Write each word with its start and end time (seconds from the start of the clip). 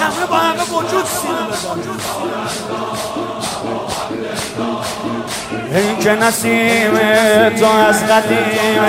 همه 0.00 0.26
با 0.30 0.36
همه 0.36 0.62
وجود 0.62 1.04
این 5.74 5.98
که 5.98 6.10
نسیم 6.10 6.90
تو 7.58 7.66
از 7.66 8.06
قدیم 8.06 8.82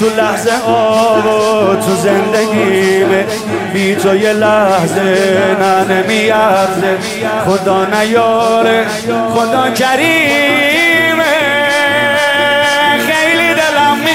تو 0.00 0.08
لحظه 0.08 0.52
آب 0.66 1.26
و 1.26 1.76
تو 1.76 1.94
زندگیمه 1.94 3.26
بی 3.72 3.96
تو 3.96 4.16
یه 4.16 4.32
لحظه 4.32 5.36
نه 5.60 5.84
نمیارزه. 5.84 6.98
خدا 7.46 7.84
نیاره 7.84 8.86
خدا 9.34 9.70
کریمه 9.70 10.95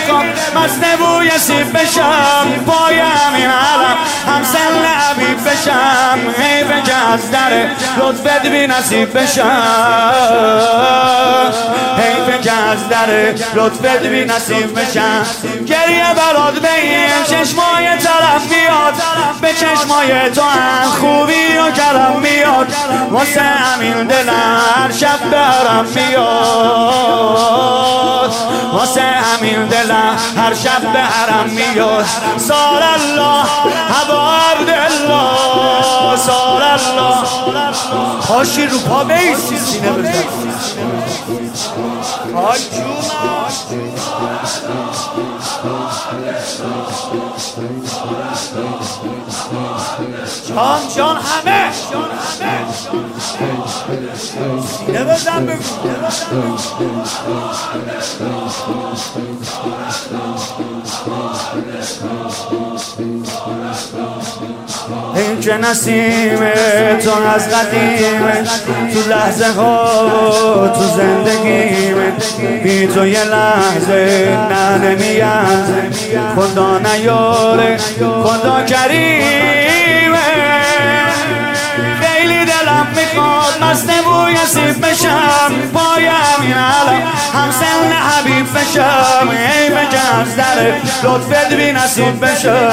می‌خوام. 0.01 0.25
مست 0.55 0.85
بوی 0.99 1.29
سیب 1.39 1.77
بشم. 1.77 2.47
پای 2.67 2.99
همین 2.99 3.49
علم 3.49 3.97
هم 4.27 4.43
سن 4.43 4.85
عبید 5.11 5.43
بشم. 5.43 6.19
حیف 6.37 6.67
که 6.85 6.95
از 6.95 7.31
در 7.31 7.69
لطفت 7.97 8.45
بی 8.45 8.67
نصیب 8.67 9.17
بشم. 9.17 9.61
حیف 11.97 12.41
که 12.43 12.51
از 12.51 12.89
در 12.89 13.07
لطفت 13.55 14.05
بی 14.05 14.25
نصیب 14.25 14.79
بشم. 14.79 15.25
گریه 15.67 16.13
برات 16.15 16.53
بگیم. 16.53 17.23
چشمای 17.23 17.97
طرف 17.97 18.43
میاد 18.49 18.93
به 19.41 19.53
چشمای 19.53 20.31
تو 20.31 20.41
هم 20.41 20.89
خوبی 20.89 21.57
و 21.57 21.71
کرم 21.71 22.19
میاد. 22.21 22.67
واسه 23.11 23.41
همین 23.41 24.07
دلم 24.07 24.61
هر 24.75 24.91
شب 24.91 25.29
برم 25.31 25.85
میاد. 25.95 27.21
واسه 28.73 29.01
همین 29.41 29.67
دلم 29.67 30.17
هر 30.37 30.53
شب 30.53 30.81
به 30.93 30.99
حرم 30.99 31.49
میاد 31.49 32.05
سال 32.37 32.83
الله 32.83 33.43
هوا 33.89 34.33
عبدالله 34.37 36.17
سال 36.17 36.61
الله. 36.61 37.27
پاشی 38.27 38.65
رو 38.65 38.79
پا 38.79 39.03
بیسی 39.03 39.57
سینه 39.57 39.91
بزن. 39.91 40.23
جان 50.47 50.79
جان 50.95 51.17
همه. 51.17 51.71
سینه 54.63 55.03
بزن 55.03 55.45
بگو. 55.45 55.63
این 65.15 65.39
که 65.39 65.57
نسیم 65.57 66.39
تو 67.03 67.11
از 67.35 67.49
قدیمه 67.49 68.43
تو 68.93 69.09
لحظه 69.09 69.51
ها 69.53 70.67
تو 70.75 70.83
زندگیمه 70.97 72.13
بی 72.63 72.87
تو 72.87 73.05
یه 73.05 73.23
لحظه 73.23 74.37
نه 74.49 74.77
نمیارزه 74.77 75.89
خدا 76.35 76.79
نیاره 76.79 77.77
خدا 78.23 78.63
کریمه 78.63 80.17
خیلی 82.01 82.45
دلم 82.45 82.87
می‌خواد 82.95 83.63
مست 83.63 83.91
بوی 83.91 84.37
سیب 84.47 84.85
بشم. 84.85 85.20
علم 86.53 87.03
هم 87.33 87.51
سن 87.51 87.91
حبیب 87.91 88.53
بشم 88.53 89.29
ای 89.29 89.69
بجز 89.69 90.35
در 90.35 90.73
لطفت 91.03 91.53
بی 91.53 91.71
نصیب 91.71 92.25
بشم 92.25 92.71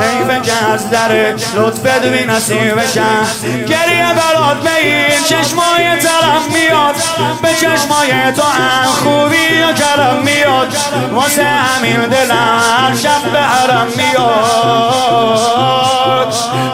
ای 0.00 0.24
بجز 0.24 0.90
در 0.90 1.12
لطفت 1.56 2.02
بی 2.06 2.24
نصیب 2.24 2.80
بشم 2.80 3.26
گریه 3.66 4.14
برات 4.14 4.56
بگیر 4.56 5.20
چشمای 5.28 5.96
ترم 5.96 6.42
میاد. 6.52 6.94
به 7.42 7.48
چشمای 7.54 8.32
تو 8.36 8.42
هم 8.42 8.86
خوبی 8.86 9.62
و 9.62 9.72
کرم 9.72 10.22
میاد. 10.24 10.76
واسه 11.12 11.44
همین 11.44 12.00
دلم 12.00 12.98
شب 13.02 13.32
به 13.32 13.40
حرم 13.40 13.86
میاد. 13.96 15.35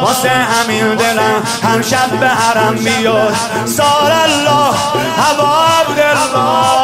واسه 0.02 0.30
همین 0.30 0.94
دلم 0.94 1.42
هر 1.62 1.82
شب 1.82 2.20
به 2.20 2.28
حرم 2.28 2.74
میاد 2.74 3.34
سال 3.66 4.12
الله 4.24 4.74
هوا 5.16 5.66
عبدالله. 5.80 6.81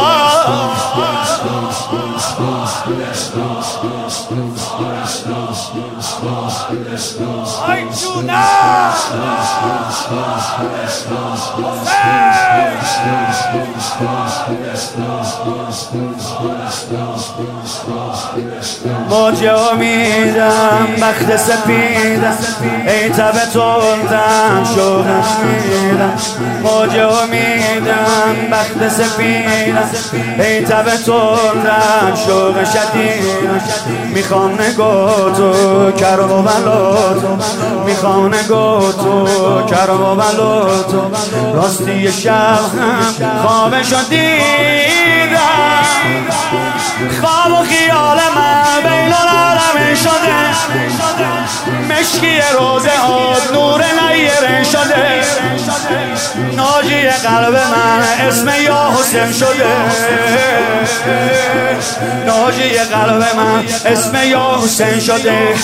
ای 6.70 7.84
جونم 8.00 8.44
موج 19.10 19.44
امیدم 19.46 20.86
بخت 21.02 21.36
سپیدم 21.36 22.36
ای 22.86 23.08
تب 23.08 23.32
تردم 23.32 24.64
شوقش 24.74 25.30
میدم 25.44 26.12
موج 26.62 26.98
امیدم 26.98 28.50
بخت 28.52 28.88
سپیدم 28.88 29.90
ای 30.38 30.60
تب 30.60 30.96
تردم 30.96 32.14
شوق 32.26 32.64
شدیدم. 32.64 33.60
می‌خوام 34.14 34.60
نگاه 34.60 35.32
تو 35.36 35.92
کرم 35.92 36.32
و 36.32 36.42
بلاتو 36.60 37.38
می‌خوام 37.86 38.34
نگاه 38.34 38.92
تو 38.92 39.26
کرم 39.70 40.02
و 40.02 40.14
بلاتو 40.14 41.02
راستی 41.54 42.12
شب 42.12 42.58
هم 42.78 43.42
خوابشو 43.46 44.02
دیدم. 44.08 45.38
خواب 47.20 47.52
و 47.52 47.64
خیال 47.64 48.18
من 48.36 48.82
بین 48.82 49.12
العالم 49.12 49.94
شده. 49.94 50.38
مشکی 51.90 52.40
روزه 52.58 52.98
ها 52.98 53.36
نور 53.52 53.84
نیره 53.84 54.64
شده. 54.64 55.22
ناجی 56.56 57.08
قلب 57.08 57.54
من 57.54 58.26
اسم 58.28 58.48
یا 58.64 58.90
حسین 59.00 59.32
شده. 59.32 59.64
ناجی 62.26 62.68
قلب 62.68 63.24
من 63.36 63.64
اسم 63.86 64.14
یا 64.24 64.58
حسین 64.64 65.00
شده. 65.00 65.54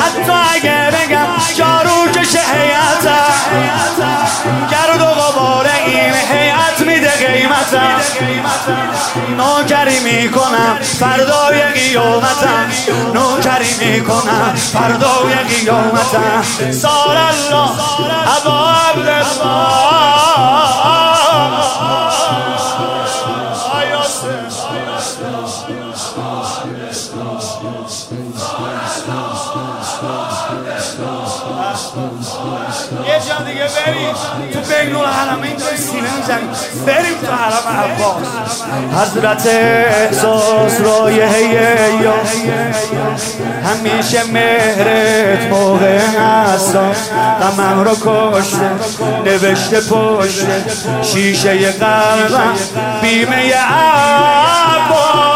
حتی 0.00 0.32
اگه 0.54 0.90
بگم 0.90 1.26
جارو 1.56 2.10
کشه 2.14 2.38
نوکری 9.36 10.00
می‌کنم. 10.00 10.78
فردای 11.00 11.62
قیامتم. 11.62 12.66
نوکری 13.14 13.74
می‌کنم. 13.80 14.54
فردای 14.72 15.34
قیامتم. 15.34 16.42
سال 16.72 17.16
الله 17.16 17.70
ابا 18.36 18.70
عبدالله. 18.70 19.94
یه 33.06 33.20
جا 33.28 33.44
دیگه 33.44 33.68
بریم. 33.86 34.14
تو 34.52 34.60
بین 34.60 34.96
الحرمین 34.96 35.56
تو 35.56 35.76
سینه 35.76 36.16
می‌زنیم. 36.16 36.50
بریم 36.86 37.18
تو 37.26 37.32
حرم 37.32 37.66
عباس. 37.84 38.26
حضرت 39.00 39.46
احساس 39.46 40.80
رایه 40.80 42.02
یا 42.02 42.14
همیشه 43.64 44.24
مهرت 44.24 45.42
موقع 45.50 45.98
هستم. 45.98 46.92
غمم 47.40 47.80
رو 47.84 47.94
کشته 47.94 48.70
نوشته 49.24 49.80
پشت 49.80 50.46
شیشه 51.02 51.72
قلبم 51.72 52.54
بیمه 53.02 53.54
عباس. 53.54 55.33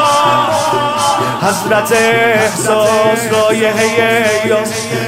حضرت 1.49 1.93
احساس 1.93 3.33
رایه 3.33 3.73
یا 4.47 4.59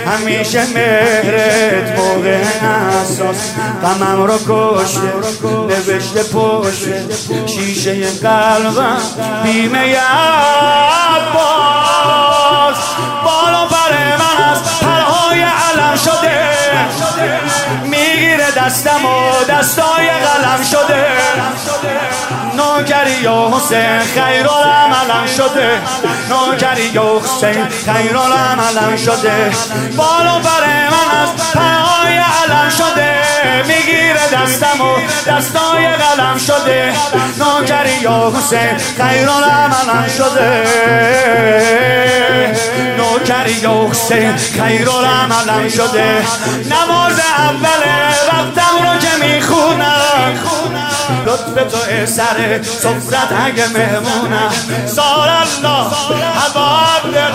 همیشه 0.07 0.61
مهرت 0.75 1.99
موقع 1.99 2.43
اساس 3.01 3.37
غمم 3.83 4.23
رو 4.23 4.39
کشته 4.49 5.13
نوشته 5.69 6.23
پشت 6.23 6.87
شیشه 7.47 8.11
قلبم 8.23 9.01
بیمه 9.43 9.97
نوکری 22.61 23.13
یا 23.23 23.51
حسین 23.55 23.99
خیر 23.99 24.25
خیرالعملم 24.25 25.27
شده. 25.37 25.81
نوکری 26.31 26.87
یا 26.87 27.21
حسین 27.25 27.69
خیر 27.69 27.95
خیرالعملم 27.95 28.97
شده. 28.97 29.51
بالا 29.97 30.39
بر 30.39 30.65
من 30.91 31.21
از 31.23 31.29
پرهای 31.55 32.17
علم 32.17 32.71
شده. 32.79 33.23
می‌گیره 33.67 34.27
دستم 34.33 34.81
و 34.81 34.97
دستای 35.27 35.89
قلم 35.89 36.39
شده. 36.39 36.93
نوکری 37.39 37.95
یا 38.03 38.33
حسین 38.37 38.77
خیر 38.77 39.07
خیرالعملم 39.07 40.07
شده. 40.17 40.67
نوکری 42.97 43.53
یا 43.53 43.89
حسین 43.91 44.37
خیر 44.37 44.65
خیرالعملم 44.65 45.69
شده. 45.69 46.23
نماز 46.71 47.21
اول 47.39 47.83
وقتم 48.29 48.75
رو 48.83 48.99
که 48.99 49.27
می‌خونم. 49.27 50.00
لطف 51.27 51.73
تو 51.73 52.07
سر 52.07 52.63
صفرت 52.63 53.33
هگ 53.33 53.61
مهمونم 53.61 54.51
سال 54.87 55.29
الله 55.29 55.87
هبار 56.35 57.11
دل 57.13 57.35